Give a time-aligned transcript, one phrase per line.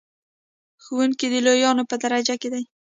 [0.83, 2.63] ښوونکی د لویانو په درجه کې دی.